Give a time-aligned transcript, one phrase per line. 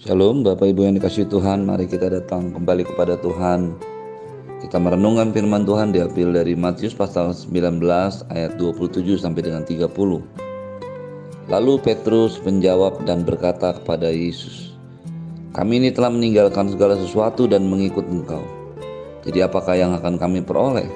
[0.00, 3.76] Shalom Bapak Ibu yang dikasih Tuhan Mari kita datang kembali kepada Tuhan.
[4.64, 7.84] Kita merenungkan firman Tuhan diambil dari Matius pasal 19
[8.32, 9.92] ayat 27 sampai dengan 30
[11.52, 14.72] Lalu Petrus menjawab dan berkata kepada Yesus
[15.52, 18.40] Kami ini telah meninggalkan segala sesuatu dan mengikut engkau.
[19.28, 20.88] Jadi apakah yang akan kami peroleh?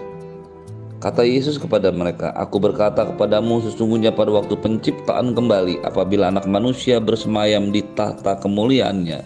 [1.04, 6.96] Kata Yesus kepada mereka, Aku berkata kepadamu sesungguhnya pada waktu penciptaan kembali apabila anak manusia
[6.96, 9.20] bersemayam di tahta kemuliaannya.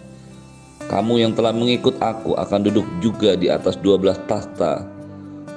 [0.91, 4.83] Kamu yang telah mengikut aku akan duduk juga di atas dua belas tahta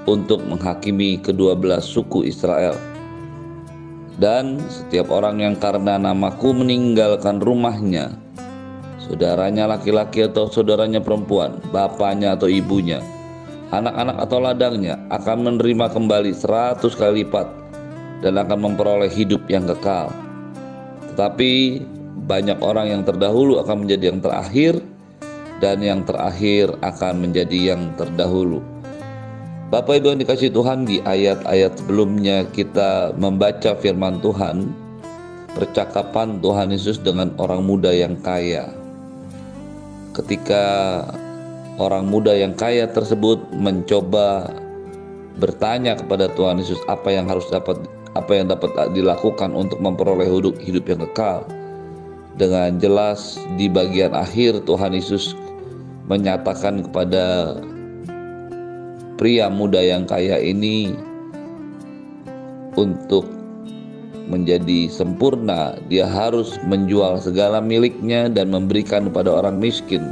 [0.06, 2.78] untuk menghakimi kedua belas suku Israel.
[4.14, 8.14] Dan setiap orang yang karena namaku meninggalkan rumahnya,
[9.02, 13.02] saudaranya laki-laki atau saudaranya perempuan, bapaknya atau ibunya,
[13.72, 17.48] anak-anak atau ladangnya akan menerima kembali seratus kali lipat
[18.20, 20.12] dan akan memperoleh hidup yang kekal.
[21.12, 21.82] Tetapi
[22.28, 24.74] banyak orang yang terdahulu akan menjadi yang terakhir
[25.58, 28.60] dan yang terakhir akan menjadi yang terdahulu.
[29.72, 34.68] Bapak Ibu yang dikasih Tuhan di ayat-ayat sebelumnya kita membaca firman Tuhan
[35.56, 38.68] percakapan Tuhan Yesus dengan orang muda yang kaya.
[40.12, 40.64] Ketika
[41.80, 44.52] orang muda yang kaya tersebut mencoba
[45.40, 47.80] bertanya kepada Tuhan Yesus apa yang harus dapat
[48.12, 51.48] apa yang dapat dilakukan untuk memperoleh hidup hidup yang kekal.
[52.36, 55.36] Dengan jelas di bagian akhir Tuhan Yesus
[56.08, 57.56] menyatakan kepada
[59.20, 60.96] pria muda yang kaya ini
[62.76, 63.28] untuk
[64.32, 70.08] menjadi sempurna dia harus menjual segala miliknya dan memberikan kepada orang miskin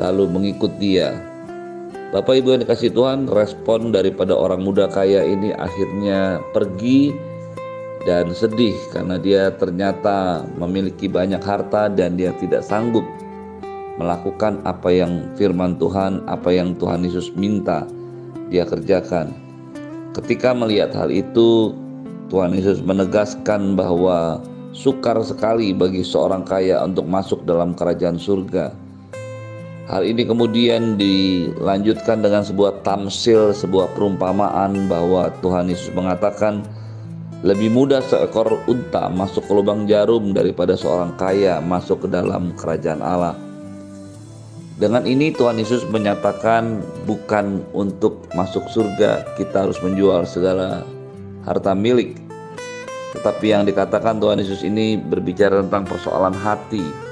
[0.00, 1.20] lalu mengikut dia.
[2.10, 7.14] Bapak Ibu yang dikasih Tuhan, respon daripada orang muda kaya ini akhirnya pergi
[8.08, 13.04] dan sedih karena dia ternyata memiliki banyak harta dan dia tidak sanggup
[14.00, 17.84] melakukan apa yang firman Tuhan, apa yang Tuhan Yesus minta
[18.48, 19.30] dia kerjakan.
[20.16, 21.76] Ketika melihat hal itu,
[22.32, 24.42] Tuhan Yesus menegaskan bahwa
[24.74, 28.74] sukar sekali bagi seorang kaya untuk masuk dalam kerajaan surga
[29.90, 36.62] Hal ini kemudian dilanjutkan dengan sebuah tamsil, sebuah perumpamaan bahwa Tuhan Yesus mengatakan
[37.42, 43.02] lebih mudah seekor unta masuk ke lubang jarum daripada seorang kaya masuk ke dalam kerajaan
[43.02, 43.34] Allah.
[44.78, 50.86] Dengan ini Tuhan Yesus menyatakan bukan untuk masuk surga kita harus menjual segala
[51.42, 52.14] harta milik.
[53.18, 57.09] Tetapi yang dikatakan Tuhan Yesus ini berbicara tentang persoalan hati,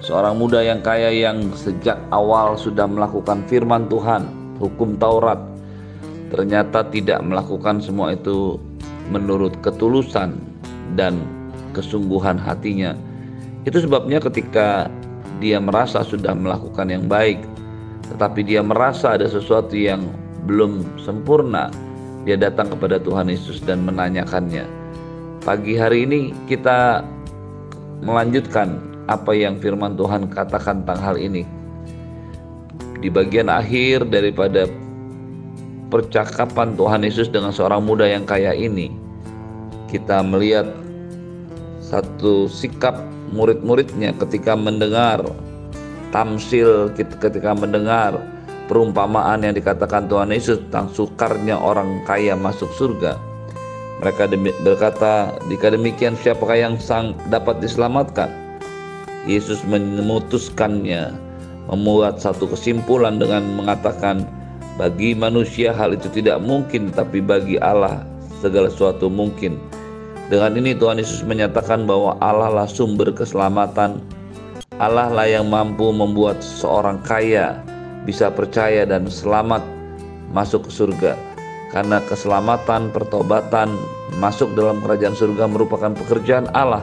[0.00, 5.38] seorang muda yang kaya yang sejak awal sudah melakukan firman Tuhan, hukum Taurat,
[6.32, 8.56] ternyata tidak melakukan semua itu
[9.12, 10.40] menurut ketulusan
[10.96, 11.20] dan
[11.76, 12.96] kesungguhan hatinya.
[13.68, 14.88] Itu sebabnya ketika
[15.38, 17.44] dia merasa sudah melakukan yang baik,
[18.08, 20.08] tetapi dia merasa ada sesuatu yang
[20.48, 21.68] belum sempurna,
[22.24, 24.64] dia datang kepada Tuhan Yesus dan menanyakannya.
[25.44, 27.04] Pagi hari ini kita
[28.04, 31.42] melanjutkan apa yang firman Tuhan katakan tentang hal ini.
[33.02, 34.70] Di bagian akhir daripada
[35.90, 38.94] percakapan Tuhan Yesus dengan seorang muda yang kaya ini,
[39.90, 40.70] kita melihat
[41.82, 42.94] satu sikap
[43.34, 45.26] murid-muridnya ketika mendengar
[46.14, 48.22] tamsil, ketika mendengar
[48.70, 53.18] perumpamaan yang dikatakan Tuhan Yesus tentang sukarnya orang kaya masuk surga.
[54.00, 54.32] Mereka
[54.64, 58.39] berkata, jika demikian siapakah yang sang dapat diselamatkan?
[59.28, 61.12] Yesus memutuskannya
[61.68, 64.24] membuat satu kesimpulan dengan mengatakan
[64.80, 68.00] bagi manusia hal itu tidak mungkin tapi bagi Allah
[68.40, 69.60] segala sesuatu mungkin.
[70.32, 74.00] Dengan ini Tuhan Yesus menyatakan bahwa Allah lah sumber keselamatan.
[74.80, 77.60] Allah lah yang mampu membuat seorang kaya
[78.08, 79.60] bisa percaya dan selamat
[80.32, 81.12] masuk ke surga.
[81.74, 83.76] Karena keselamatan, pertobatan,
[84.16, 86.82] masuk dalam kerajaan surga merupakan pekerjaan Allah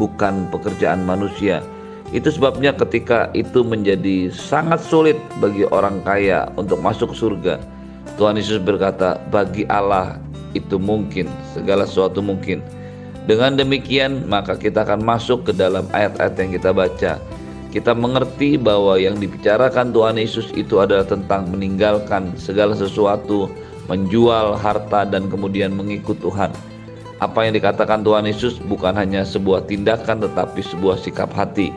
[0.00, 1.60] bukan pekerjaan manusia.
[2.10, 7.60] Itu sebabnya ketika itu menjadi sangat sulit bagi orang kaya untuk masuk surga.
[8.16, 10.18] Tuhan Yesus berkata, bagi Allah
[10.56, 12.64] itu mungkin, segala sesuatu mungkin.
[13.28, 17.12] Dengan demikian, maka kita akan masuk ke dalam ayat-ayat yang kita baca.
[17.70, 23.46] Kita mengerti bahwa yang dibicarakan Tuhan Yesus itu adalah tentang meninggalkan segala sesuatu,
[23.86, 26.50] menjual harta dan kemudian mengikut Tuhan.
[27.20, 31.68] Apa yang dikatakan Tuhan Yesus bukan hanya sebuah tindakan tetapi sebuah sikap hati.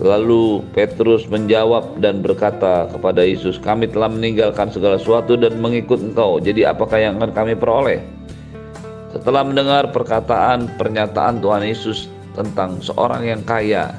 [0.00, 6.42] Lalu Petrus menjawab dan berkata kepada Yesus, "Kami telah meninggalkan segala sesuatu dan mengikut Engkau.
[6.42, 8.00] Jadi apakah yang akan kami peroleh?"
[9.14, 13.94] Setelah mendengar perkataan pernyataan Tuhan Yesus tentang seorang yang kaya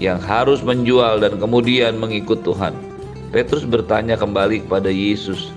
[0.00, 2.72] yang harus menjual dan kemudian mengikut Tuhan.
[3.34, 5.50] Petrus bertanya kembali kepada Yesus,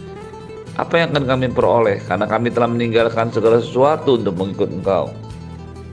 [0.77, 5.09] "Apa yang akan kami peroleh karena kami telah meninggalkan segala sesuatu untuk mengikut Engkau?"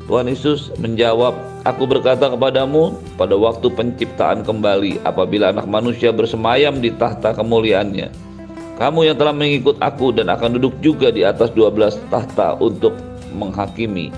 [0.05, 1.33] Tuhan Yesus menjawab,
[1.65, 8.13] Aku berkata kepadamu, pada waktu penciptaan kembali, apabila anak manusia bersemayam di tahta kemuliaannya,
[8.77, 12.93] kamu yang telah mengikut aku dan akan duduk juga di atas dua belas tahta untuk
[13.33, 14.13] menghakimi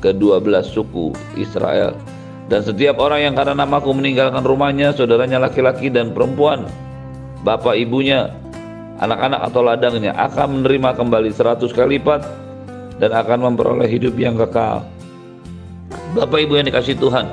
[0.00, 1.92] kedua belas suku Israel.
[2.48, 6.64] Dan setiap orang yang karena namaku meninggalkan rumahnya, saudaranya laki-laki dan perempuan,
[7.44, 8.39] bapak ibunya,
[9.00, 12.20] anak-anak atau ladangnya akan menerima kembali seratus kali lipat
[13.00, 14.84] dan akan memperoleh hidup yang kekal.
[16.12, 17.26] Bapak Ibu yang dikasih Tuhan,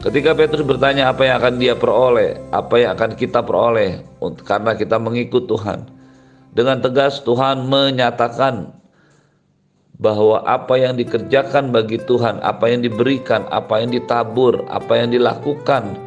[0.00, 4.00] ketika Petrus bertanya apa yang akan dia peroleh, apa yang akan kita peroleh
[4.42, 5.92] karena kita mengikut Tuhan.
[6.56, 8.72] Dengan tegas Tuhan menyatakan
[10.00, 16.00] bahwa apa yang dikerjakan bagi Tuhan, apa yang diberikan, apa yang ditabur, apa yang dilakukan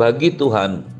[0.00, 0.95] bagi Tuhan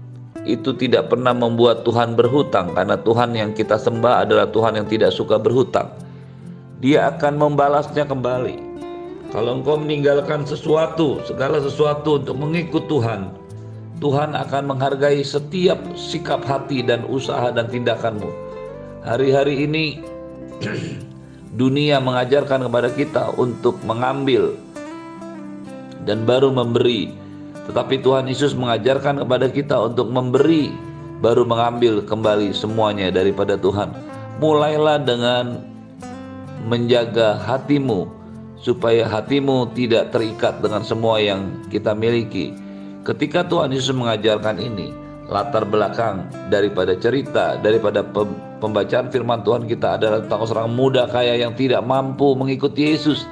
[0.47, 5.11] itu tidak pernah membuat Tuhan berhutang karena Tuhan yang kita sembah adalah Tuhan yang tidak
[5.11, 5.91] suka berhutang.
[6.79, 8.79] Dia akan membalasnya kembali.
[9.35, 13.35] Kalau engkau meninggalkan sesuatu, segala sesuatu untuk mengikut Tuhan,
[13.99, 18.31] Tuhan akan menghargai setiap sikap hati dan usaha dan tindakanmu.
[19.03, 19.85] Hari-hari ini
[21.61, 24.55] dunia mengajarkan kepada kita untuk mengambil
[26.07, 27.26] dan baru memberi.
[27.67, 30.71] Tetapi Tuhan Yesus mengajarkan kepada kita untuk memberi
[31.19, 33.91] baru mengambil kembali semuanya daripada Tuhan.
[34.39, 35.65] Mulailah dengan
[36.67, 38.11] menjaga hatimu
[38.61, 42.53] supaya hatimu tidak terikat dengan semua yang kita miliki.
[43.07, 44.91] Ketika Tuhan Yesus mengajarkan ini,
[45.31, 48.03] latar belakang daripada cerita, daripada
[48.59, 53.27] pembacaan firman Tuhan kita adalah tentang seorang muda kaya yang tidak mampu mengikuti Yesus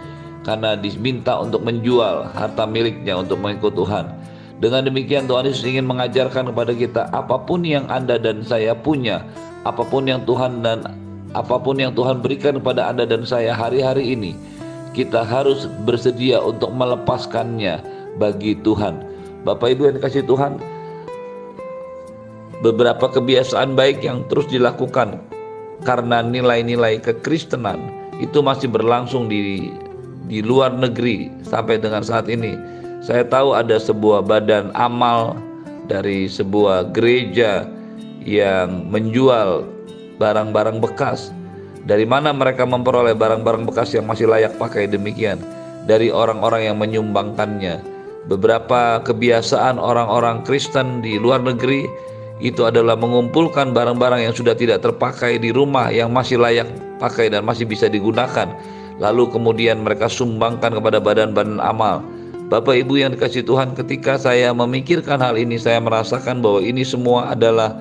[0.47, 4.24] karena diminta untuk menjual harta miliknya untuk mengikut Tuhan.
[4.63, 9.27] Dengan demikian Tuhan Yesus ingin mengajarkan kepada kita apa pun yang Anda dan saya punya,
[9.67, 10.87] apa pun yang Tuhan dan
[11.35, 14.39] apa pun yang Tuhan berikan kepada Anda dan saya hari-hari ini,
[14.95, 17.83] kita harus bersedia untuk melepaskannya
[18.23, 19.03] bagi Tuhan.
[19.43, 20.63] Bapak Ibu yang dikasih Tuhan,
[22.63, 25.19] beberapa kebiasaan baik yang terus dilakukan
[25.83, 27.77] karena nilai-nilai kekristenan
[28.23, 29.69] itu masih berlangsung di
[30.25, 32.74] di luar negeri sampai dengan saat ini.
[33.05, 35.37] Saya tahu ada sebuah badan amal
[35.93, 37.69] dari sebuah gereja
[38.25, 39.69] yang menjual
[40.17, 41.29] barang-barang bekas
[41.85, 45.37] dari mana mereka memperoleh barang-barang bekas yang masih layak pakai demikian?
[45.85, 47.77] Dari orang-orang yang menyumbangkannya.
[48.25, 51.85] Beberapa kebiasaan orang-orang Kristen di luar negeri
[52.41, 57.45] itu adalah mengumpulkan barang-barang yang sudah tidak terpakai di rumah yang masih layak pakai dan
[57.45, 58.49] masih bisa digunakan.
[58.97, 62.01] Lalu kemudian mereka sumbangkan kepada badan-badan amal.
[62.45, 67.33] Bapak Ibu yang dikasih Tuhan, ketika saya memikirkan hal ini, saya merasakan bahwa ini semua
[67.33, 67.81] adalah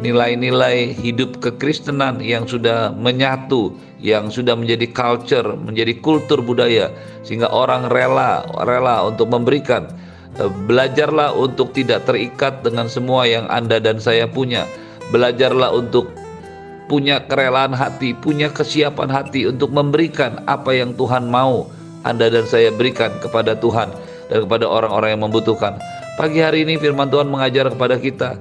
[0.00, 6.88] nilai-nilai hidup kekristenan yang sudah menyatu, yang sudah menjadi culture, menjadi kultur budaya
[7.20, 9.92] sehingga orang rela rela untuk memberikan.
[10.40, 14.64] Eh, belajarlah untuk tidak terikat dengan semua yang Anda dan saya punya.
[15.12, 16.08] Belajarlah untuk
[16.88, 21.68] punya kerelaan hati, punya kesiapan hati untuk memberikan apa yang Tuhan mau
[22.06, 23.92] Anda dan saya berikan kepada Tuhan
[24.32, 25.76] dan kepada orang-orang yang membutuhkan.
[26.16, 28.36] Pagi hari ini firman Tuhan mengajar kepada kita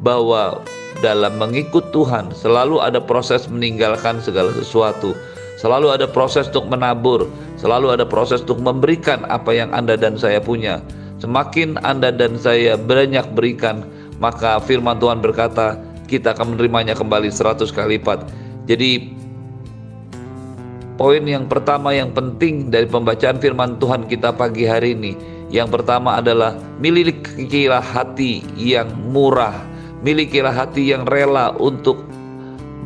[0.00, 0.62] bahwa
[1.04, 5.14] dalam mengikut Tuhan selalu ada proses meninggalkan segala sesuatu.
[5.58, 7.26] Selalu ada proses untuk menabur,
[7.58, 10.78] selalu ada proses untuk memberikan apa yang Anda dan saya punya.
[11.18, 13.82] Semakin Anda dan saya banyak berikan,
[14.22, 15.74] maka firman Tuhan berkata,
[16.06, 18.22] kita akan menerimanya kembali seratus kali lipat.
[18.70, 19.17] Jadi
[20.98, 25.14] poin yang pertama yang penting dari pembacaan firman Tuhan kita pagi hari ini,
[25.48, 32.06] yang pertama adalah milikilah hati yang murah Milikilah hati yang rela untuk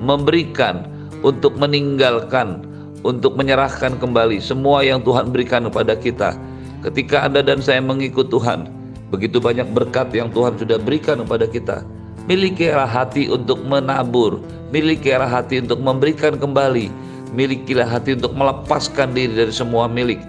[0.00, 0.88] memberikan,
[1.20, 2.64] untuk meninggalkan,
[3.04, 6.32] untuk menyerahkan kembali semua yang Tuhan berikan kepada kita.
[6.80, 8.72] Ketika Anda dan saya mengikut Tuhan,
[9.12, 11.84] begitu banyak berkat yang Tuhan sudah berikan kepada kita.
[12.24, 14.40] Milikilah hati untuk menabur,
[14.72, 16.88] milikilah hati untuk memberikan kembali,
[17.32, 20.20] milikilah hati untuk melepaskan diri dari semua milik.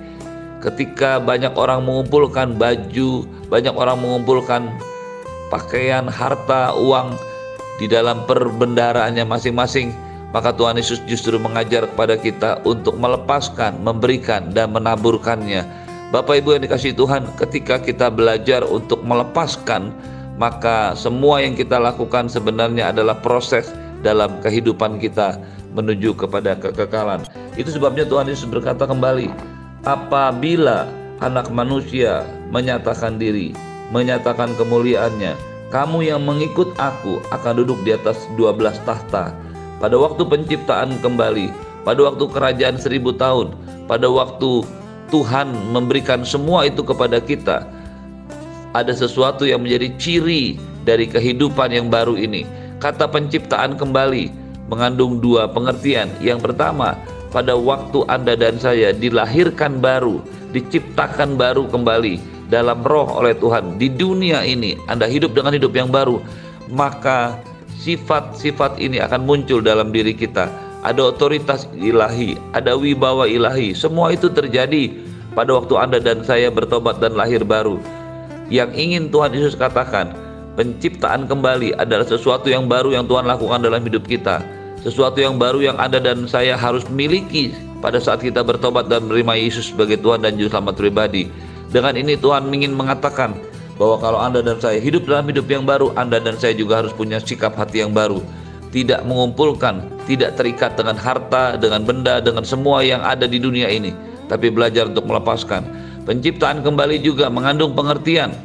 [0.63, 4.71] Ketika banyak orang mengumpulkan baju, banyak orang mengumpulkan
[5.51, 7.19] pakaian, harta, uang
[7.77, 9.91] di dalam perbendaharaannya masing-masing,
[10.31, 15.67] maka Tuhan Yesus justru mengajar kepada kita untuk melepaskan, memberikan, dan menaburkannya.
[16.09, 19.91] Bapak Ibu yang dikasih Tuhan, ketika kita belajar untuk melepaskan,
[20.39, 23.69] maka semua yang kita lakukan sebenarnya adalah proses
[24.01, 25.37] dalam kehidupan kita
[25.73, 27.25] menuju kepada kekekalan.
[27.57, 29.29] Itu sebabnya Tuhan Yesus berkata kembali,
[29.85, 30.87] apabila
[31.21, 33.53] anak manusia menyatakan diri,
[33.93, 35.35] menyatakan kemuliaannya.
[35.73, 39.33] Kamu yang mengikut aku akan duduk di atas 12 tahta.
[39.81, 41.49] Pada waktu penciptaan kembali,
[41.81, 43.57] pada waktu kerajaan seribu tahun,
[43.89, 44.61] pada waktu
[45.09, 47.65] Tuhan memberikan semua itu kepada kita,
[48.73, 52.45] ada sesuatu yang menjadi ciri dari kehidupan yang baru ini.
[52.77, 54.42] Kata penciptaan kembali
[54.73, 56.09] mengandung dua pengertian.
[56.17, 56.97] Yang pertama,
[57.33, 60.21] pada waktu Anda dan saya dilahirkan baru,
[60.53, 65.89] diciptakan baru kembali dalam roh oleh Tuhan di dunia ini, Anda hidup dengan hidup yang
[65.89, 66.21] baru,
[66.69, 67.41] maka
[67.81, 70.45] sifat-sifat ini akan muncul dalam diri kita.
[70.85, 73.73] Ada otoritas ilahi, ada wibawa ilahi.
[73.73, 74.93] Semua itu terjadi
[75.33, 77.81] pada waktu Anda dan saya bertobat dan lahir baru.
[78.53, 80.13] Yang ingin Tuhan Yesus katakan,
[80.53, 84.43] penciptaan kembali adalah sesuatu yang baru yang Tuhan lakukan dalam hidup kita
[84.83, 89.33] sesuatu yang baru yang Anda dan saya harus miliki pada saat kita bertobat dan menerima
[89.39, 91.31] Yesus sebagai Tuhan dan Juru Selamat pribadi.
[91.71, 93.33] Dengan ini Tuhan ingin mengatakan
[93.79, 96.91] bahwa kalau Anda dan saya hidup dalam hidup yang baru, Anda dan saya juga harus
[96.93, 98.21] punya sikap hati yang baru.
[98.69, 103.93] Tidak mengumpulkan, tidak terikat dengan harta, dengan benda, dengan semua yang ada di dunia ini,
[104.27, 105.63] tapi belajar untuk melepaskan.
[106.03, 108.35] Penciptaan kembali juga mengandung pengertian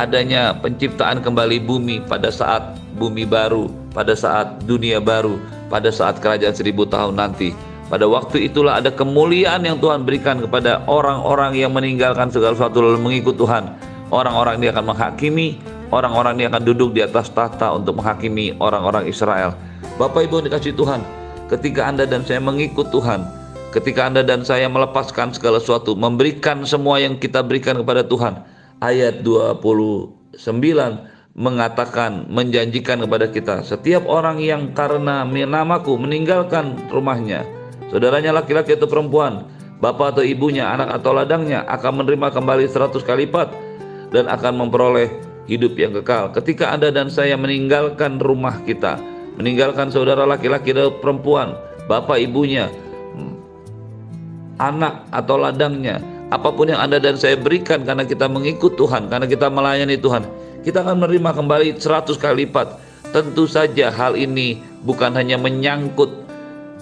[0.00, 5.36] adanya penciptaan kembali bumi pada saat bumi baru, pada saat dunia baru,
[5.68, 7.52] pada saat kerajaan seribu tahun nanti.
[7.92, 13.04] Pada waktu itulah ada kemuliaan yang Tuhan berikan kepada orang-orang yang meninggalkan segala sesuatu lalu
[13.04, 13.68] mengikut Tuhan.
[14.08, 15.60] Orang-orang ini akan menghakimi,
[15.92, 19.52] orang-orang ini akan duduk di atas tahta untuk menghakimi orang-orang Israel.
[20.00, 21.04] Bapak Ibu dikasih Tuhan,
[21.52, 23.28] ketika Anda dan saya mengikut Tuhan,
[23.76, 28.40] ketika Anda dan saya melepaskan segala sesuatu, memberikan semua yang kita berikan kepada Tuhan,
[28.80, 30.32] ayat 29
[31.32, 37.44] mengatakan menjanjikan kepada kita setiap orang yang karena namaku meninggalkan rumahnya
[37.88, 39.48] saudaranya laki-laki atau perempuan
[39.80, 43.50] bapak atau ibunya anak atau ladangnya akan menerima kembali seratus kali lipat
[44.12, 45.08] dan akan memperoleh
[45.50, 46.30] hidup yang kekal.
[46.30, 49.00] Ketika anda dan saya meninggalkan rumah kita
[49.40, 51.56] meninggalkan saudara laki-laki atau perempuan
[51.88, 52.68] bapak ibunya
[54.60, 55.98] anak atau ladangnya
[56.32, 60.24] apa pun yang anda dan saya berikan karena kita mengikut Tuhan karena kita melayani Tuhan
[60.62, 62.78] kita akan menerima kembali 100 kali lipat.
[63.10, 66.08] Tentu saja hal ini bukan hanya menyangkut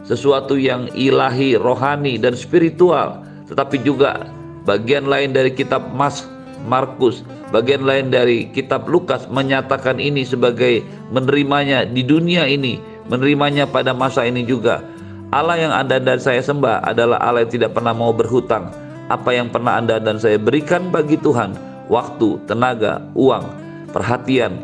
[0.04, 4.30] sesuatu yang ilahi, rohani, dan spiritual, tetapi juga
[4.68, 6.28] bagian lain dari kitab Mas
[6.68, 12.78] Markus, bagian lain dari kitab Lukas menyatakan ini sebagai menerimanya di dunia ini,
[13.08, 14.84] menerimanya pada masa ini juga.
[15.32, 18.89] Allah yang Anda dan saya sembah adalah Allah yang tidak pernah mau berhutang.
[19.10, 21.58] Apa yang pernah Anda dan saya berikan bagi Tuhan,
[21.90, 23.42] waktu, tenaga, uang,
[23.90, 24.54] perhatian,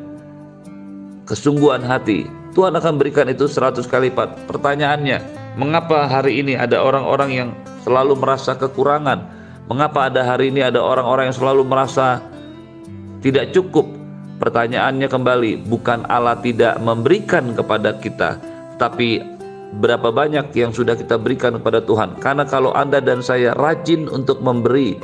[1.26, 4.46] kesungguhan hati, Tuhan akan berikan itu seratus kali lipat.
[4.46, 5.18] Pertanyaannya,
[5.58, 7.50] mengapa hari ini ada orang-orang yang
[7.82, 9.26] selalu merasa kekurangan?
[9.66, 12.22] Mengapa ada hari ini ada orang-orang yang selalu merasa
[13.26, 13.90] tidak cukup?
[14.38, 18.38] Pertanyaannya kembali, bukan Allah tidak memberikan kepada kita,
[18.78, 19.18] tapi
[19.82, 22.16] berapa banyak yang sudah kita berikan kepada Tuhan.
[22.22, 24.96] Karena kalau Anda dan saya rajin untuk memberi,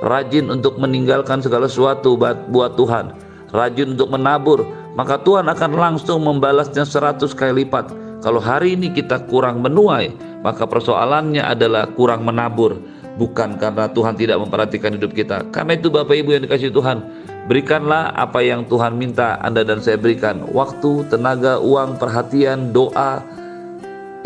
[0.00, 3.12] rajin untuk meninggalkan segala sesuatu buat Tuhan,
[3.52, 4.64] rajin untuk menabur,
[4.96, 7.92] maka Tuhan akan langsung membalasnya seratus kali lipat.
[8.18, 10.10] Kalau hari ini kita kurang menuai,
[10.42, 12.74] maka persoalannya adalah kurang menabur,
[13.14, 15.46] bukan karena Tuhan tidak memperhatikan hidup kita.
[15.54, 16.98] Karena itu Bapak Ibu yang dikasih Tuhan,
[17.46, 20.50] berikanlah apa yang Tuhan minta Anda dan saya berikan.
[20.50, 23.22] Waktu, tenaga, uang, perhatian, doa,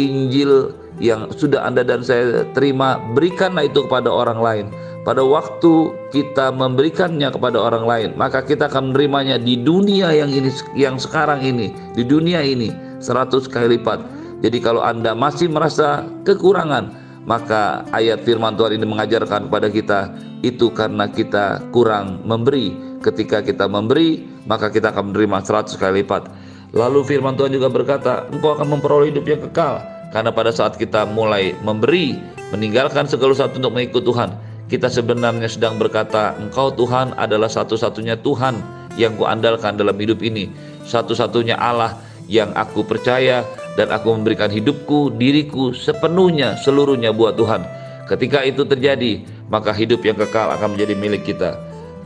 [0.00, 4.66] Injil yang sudah Anda dan saya terima, berikanlah itu kepada orang lain
[5.02, 10.50] pada waktu kita memberikannya kepada orang lain, maka kita akan menerimanya di dunia yang ini
[10.78, 12.70] yang sekarang ini, di dunia ini
[13.02, 13.98] 100 kali lipat.
[14.46, 16.94] Jadi kalau Anda masih merasa kekurangan,
[17.26, 20.00] maka ayat firman Tuhan ini mengajarkan kepada kita
[20.46, 22.94] itu karena kita kurang memberi.
[23.02, 26.30] Ketika kita memberi, maka kita akan menerima 100 kali lipat.
[26.72, 29.84] Lalu firman Tuhan juga berkata, engkau akan memperoleh hidup yang kekal.
[30.12, 32.16] Karena pada saat kita mulai memberi,
[32.52, 34.32] meninggalkan segala sesuatu untuk mengikut Tuhan,
[34.72, 38.60] kita sebenarnya sedang berkata, Engkau Tuhan adalah satu-satunya Tuhan
[38.96, 40.48] yang kuandalkan dalam hidup ini.
[40.88, 41.96] Satu-satunya Allah
[42.28, 43.44] yang aku percaya
[43.76, 47.64] dan aku memberikan hidupku, diriku sepenuhnya, seluruhnya buat Tuhan.
[48.08, 51.56] Ketika itu terjadi, maka hidup yang kekal akan menjadi milik kita.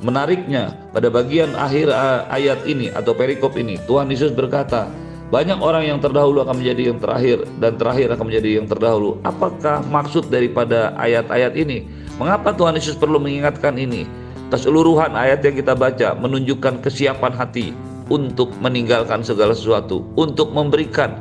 [0.04, 1.88] Menariknya, pada bagian akhir
[2.28, 4.92] ayat ini atau perikop ini, Tuhan Yesus berkata,
[5.26, 9.18] banyak orang yang terdahulu akan menjadi yang terakhir dan terakhir akan menjadi yang terdahulu.
[9.26, 11.88] Apakah maksud daripada ayat-ayat ini?
[12.20, 14.06] Mengapa Tuhan Yesus perlu mengingatkan ini?
[14.54, 17.74] Keseluruhan ayat yang kita baca menunjukkan kesiapan hati
[18.06, 21.18] untuk meninggalkan segala sesuatu, untuk memberikan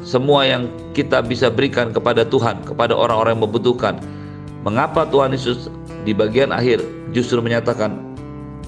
[0.00, 4.00] semua yang kita bisa berikan kepada Tuhan, kepada orang-orang yang membutuhkan.
[4.64, 5.68] Mengapa Tuhan Yesus
[6.08, 6.80] di bagian akhir
[7.16, 7.96] justru menyatakan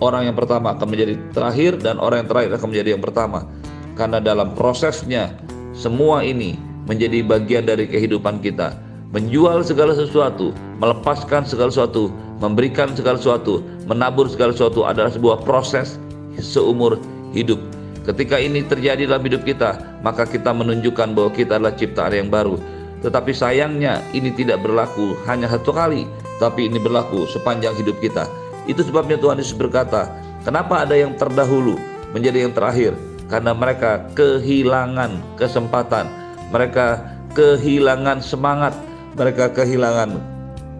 [0.00, 3.44] orang yang pertama akan menjadi terakhir dan orang yang terakhir akan menjadi yang pertama.
[3.92, 5.36] Karena dalam prosesnya
[5.76, 6.56] semua ini
[6.88, 8.72] menjadi bagian dari kehidupan kita.
[9.12, 12.08] Menjual segala sesuatu, melepaskan segala sesuatu,
[12.40, 16.00] memberikan segala sesuatu, menabur segala sesuatu adalah sebuah proses
[16.40, 16.96] seumur
[17.36, 17.60] hidup.
[18.08, 22.56] Ketika ini terjadi dalam hidup kita, maka kita menunjukkan bahwa kita adalah ciptaan yang baru.
[23.04, 28.30] Tetapi sayangnya ini tidak berlaku hanya satu kali, tapi ini berlaku sepanjang hidup kita.
[28.70, 30.08] Itu sebabnya Tuhan Yesus berkata,
[30.46, 31.76] kenapa ada yang terdahulu
[32.14, 32.94] menjadi yang terakhir?
[33.28, 36.08] Karena mereka kehilangan kesempatan,
[36.48, 37.04] mereka
[37.36, 38.72] kehilangan semangat,
[39.18, 40.16] mereka kehilangan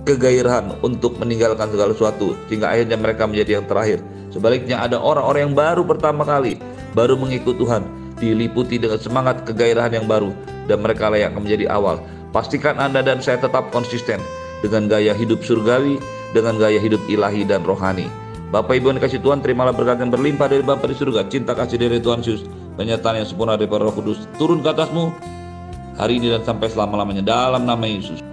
[0.09, 4.00] kegairahan untuk meninggalkan segala sesuatu sehingga akhirnya mereka menjadi yang terakhir.
[4.33, 6.57] Sebaliknya ada orang-orang yang baru pertama kali
[6.97, 7.85] baru mengikut Tuhan
[8.17, 10.33] diliputi dengan semangat kegairahan yang baru
[10.65, 12.00] dan mereka layak menjadi awal.
[12.33, 14.21] Pastikan Anda dan saya tetap konsisten
[14.65, 15.99] dengan gaya hidup surgawi,
[16.35, 18.11] dengan gaya hidup ilahi dan rohani.
[18.49, 21.77] Bapak Ibu yang kasih Tuhan, terimalah berkat yang berlimpah dari Bapa di surga, cinta kasih
[21.77, 22.49] dari Tuhan Yesus,
[22.81, 25.12] penyertaan yang sempurna dari Roh Kudus turun ke atasmu
[26.00, 28.25] hari ini dan sampai selama-lamanya dalam nama Yesus.